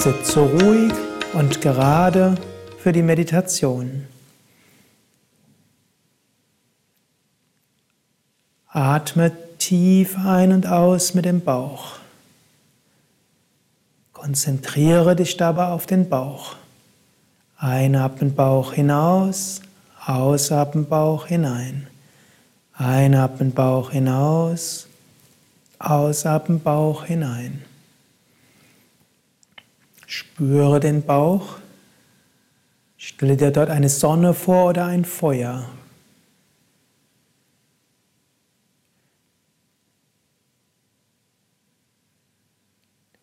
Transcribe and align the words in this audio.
Sitze 0.00 0.40
ruhig 0.40 0.94
und 1.34 1.60
gerade 1.60 2.34
für 2.78 2.90
die 2.90 3.02
Meditation. 3.02 4.06
Atme 8.68 9.30
tief 9.58 10.16
ein 10.16 10.52
und 10.52 10.66
aus 10.66 11.12
mit 11.12 11.26
dem 11.26 11.42
Bauch. 11.42 11.98
Konzentriere 14.14 15.16
dich 15.16 15.36
dabei 15.36 15.66
auf 15.66 15.84
den 15.84 16.08
Bauch. 16.08 16.56
Einatmen 17.58 18.34
Bauch 18.34 18.72
hinaus, 18.72 19.60
ausatmen 20.06 20.86
Bauch 20.86 21.26
hinein. 21.26 21.88
Einatmen 22.72 23.52
Bauch 23.52 23.90
hinaus, 23.90 24.86
ausatmen 25.78 26.62
Bauch 26.62 27.04
hinein. 27.04 27.66
Spüre 30.20 30.80
den 30.80 31.02
Bauch. 31.02 31.56
Stelle 32.98 33.38
dir 33.38 33.50
dort 33.50 33.70
eine 33.70 33.88
Sonne 33.88 34.34
vor 34.34 34.68
oder 34.68 34.84
ein 34.84 35.06
Feuer. 35.06 35.70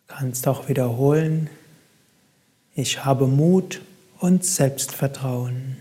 Du 0.08 0.14
kannst 0.14 0.48
auch 0.48 0.68
wiederholen, 0.68 1.48
ich 2.74 3.04
habe 3.04 3.28
Mut 3.28 3.80
und 4.18 4.44
Selbstvertrauen. 4.44 5.76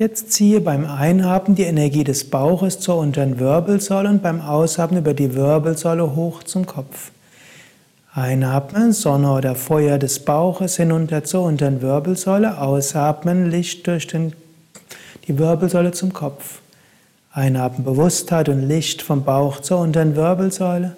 Jetzt 0.00 0.32
ziehe 0.32 0.62
beim 0.62 0.86
Einatmen 0.86 1.54
die 1.56 1.64
Energie 1.64 2.04
des 2.04 2.30
Bauches 2.30 2.80
zur 2.80 2.96
unteren 2.96 3.38
Wirbelsäule 3.38 4.08
und 4.08 4.22
beim 4.22 4.40
Ausatmen 4.40 5.00
über 5.00 5.12
die 5.12 5.34
Wirbelsäule 5.34 6.16
hoch 6.16 6.42
zum 6.42 6.64
Kopf. 6.64 7.10
Einatmen, 8.14 8.94
Sonne 8.94 9.30
oder 9.30 9.54
Feuer 9.54 9.98
des 9.98 10.20
Bauches 10.20 10.78
hinunter 10.78 11.24
zur 11.24 11.42
unteren 11.42 11.82
Wirbelsäule. 11.82 12.56
Ausatmen, 12.56 13.50
Licht 13.50 13.86
durch 13.86 14.06
den, 14.06 14.32
die 15.28 15.38
Wirbelsäule 15.38 15.92
zum 15.92 16.14
Kopf. 16.14 16.62
Einatmen, 17.30 17.84
Bewusstheit 17.84 18.48
und 18.48 18.66
Licht 18.66 19.02
vom 19.02 19.22
Bauch 19.24 19.60
zur 19.60 19.80
unteren 19.80 20.16
Wirbelsäule. 20.16 20.96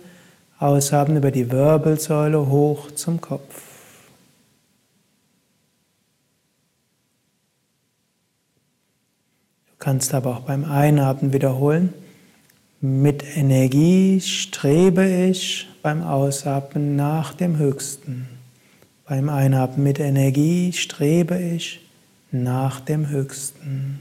Ausatmen 0.61 1.16
über 1.16 1.33
die 1.33 1.50
Wirbelsäule 1.50 2.47
hoch 2.48 2.92
zum 2.92 3.20
Kopf. 3.20 3.72
Kannst 9.83 10.14
aber 10.14 10.36
auch 10.36 10.41
beim 10.42 10.64
Einatmen 10.64 11.33
wiederholen. 11.33 11.92
Mit 12.80 13.36
Energie 13.36 14.20
strebe 14.20 15.05
ich 15.05 15.66
beim 15.83 16.05
Ausatmen 16.05 16.94
nach 16.94 17.34
dem 17.34 17.58
Höchsten. 17.58 18.28
Beim 19.08 19.28
Einatmen 19.28 19.83
mit 19.83 19.98
Energie 19.98 20.72
strebe 20.72 21.36
ich 21.36 21.80
nach 22.30 22.78
dem 22.78 23.08
Höchsten. 23.08 24.00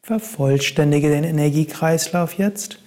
Vervollständige 0.00 1.10
den 1.10 1.24
Energiekreislauf 1.24 2.32
jetzt. 2.38 2.78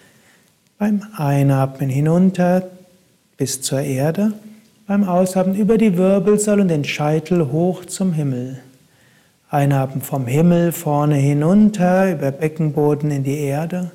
Beim 0.80 1.04
Einatmen 1.16 1.92
hinunter 1.92 2.72
bis 3.38 3.62
zur 3.62 3.82
Erde. 3.82 4.34
Beim 4.92 5.06
Ausatmen 5.06 5.56
über 5.56 5.78
die 5.78 5.96
Wirbelsäule 5.96 6.64
und 6.64 6.68
den 6.68 6.84
Scheitel 6.84 7.50
hoch 7.54 7.86
zum 7.86 8.12
Himmel. 8.12 8.60
Einatmen 9.50 10.02
vom 10.02 10.28
Himmel 10.28 10.74
vorne 10.74 11.16
hinunter, 11.16 12.12
über 12.12 12.30
Beckenboden 12.32 13.10
in 13.10 13.24
die 13.24 13.38
Erde. 13.38 13.92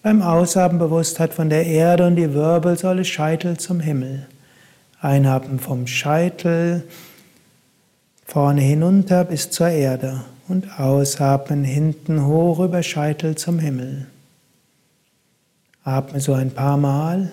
Beim 0.00 0.22
Ausatmen 0.22 0.78
Bewusstheit 0.78 1.34
von 1.34 1.50
der 1.50 1.66
Erde 1.66 2.06
und 2.06 2.14
die 2.14 2.34
Wirbelsäule 2.34 3.04
Scheitel 3.04 3.56
zum 3.56 3.80
Himmel. 3.80 4.28
Einatmen 5.00 5.58
vom 5.58 5.88
Scheitel 5.88 6.84
vorne 8.24 8.60
hinunter 8.60 9.24
bis 9.24 9.50
zur 9.50 9.70
Erde 9.70 10.20
und 10.46 10.78
ausatmen 10.78 11.64
hinten 11.64 12.24
hoch 12.28 12.60
über 12.60 12.84
Scheitel 12.84 13.34
zum 13.34 13.58
Himmel. 13.58 14.06
Atme 15.82 16.20
so 16.20 16.32
ein 16.32 16.52
paar 16.52 16.76
Mal. 16.76 17.32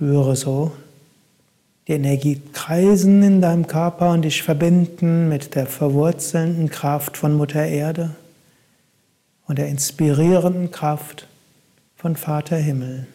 Spüre 0.00 0.34
so 0.34 0.72
die 1.86 1.92
Energie 1.92 2.40
kreisen 2.54 3.22
in 3.22 3.42
deinem 3.42 3.66
Körper 3.66 4.12
und 4.12 4.22
dich 4.22 4.42
verbinden 4.42 5.28
mit 5.28 5.54
der 5.54 5.66
verwurzelnden 5.66 6.70
Kraft 6.70 7.18
von 7.18 7.34
Mutter 7.34 7.66
Erde 7.66 8.16
und 9.46 9.58
der 9.58 9.68
inspirierenden 9.68 10.70
Kraft 10.70 11.28
von 11.96 12.16
Vater 12.16 12.56
Himmel. 12.56 13.08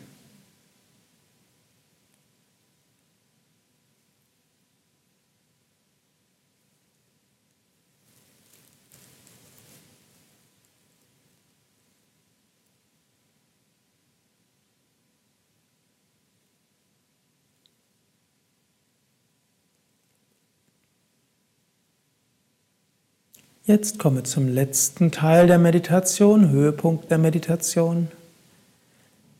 Jetzt 23.67 23.97
komme 23.97 24.21
zum 24.21 24.47
letzten 24.47 25.11
Teil 25.11 25.47
der 25.47 25.57
Meditation, 25.57 26.51
Höhepunkt 26.51 27.09
der 27.09 27.17
Meditation. 27.17 28.09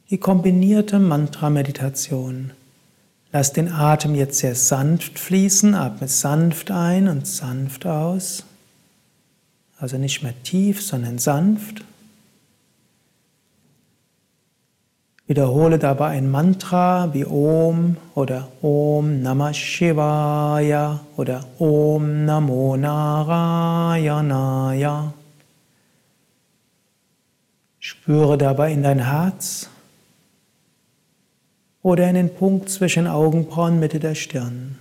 Die 0.10 0.18
kombinierte 0.18 0.98
Mantra-Meditation. 0.98 2.50
Lass 3.32 3.54
den 3.54 3.72
Atem 3.72 4.16
jetzt 4.16 4.40
sehr 4.40 4.56
sanft 4.56 5.20
fließen, 5.20 5.76
atme 5.76 6.08
sanft 6.08 6.72
ein 6.72 7.08
und 7.08 7.28
sanft 7.28 7.86
aus. 7.86 8.46
Also 9.78 10.00
nicht 10.00 10.24
mehr 10.24 10.34
tief, 10.42 10.82
sondern 10.82 11.20
sanft. 11.20 11.84
Wiederhole 15.28 15.80
dabei 15.80 16.10
ein 16.10 16.30
Mantra 16.30 17.12
wie 17.14 17.26
Om 17.26 17.98
oder 18.14 18.48
Om 18.62 19.24
Namah 19.24 19.56
Shivaya 19.56 21.00
oder 21.18 21.44
Om 21.58 22.26
Namo 22.26 22.78
Narayanaya. 22.78 24.06
Spüre 27.80 28.38
dabei 28.38 28.72
in 28.72 28.84
dein 28.84 29.00
Herz 29.00 29.68
oder 31.82 32.08
in 32.08 32.14
den 32.14 32.32
Punkt 32.32 32.70
zwischen 32.70 33.08
Augenbrauen 33.08 33.80
Mitte 33.80 34.00
der 34.00 34.14
Stirn. 34.14 34.78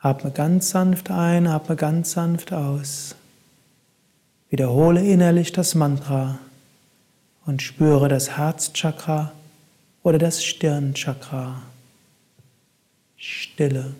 Atme 0.00 0.30
ganz 0.30 0.70
sanft 0.70 1.10
ein, 1.10 1.46
atme 1.46 1.76
ganz 1.76 2.12
sanft 2.12 2.54
aus. 2.54 3.17
Wiederhole 4.50 5.04
innerlich 5.04 5.52
das 5.52 5.74
Mantra 5.74 6.38
und 7.44 7.62
spüre 7.62 8.08
das 8.08 8.36
Herzchakra 8.36 9.32
oder 10.02 10.18
das 10.18 10.44
Stirnchakra. 10.44 11.62
Stille. 13.16 13.94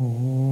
Om. 0.00 0.47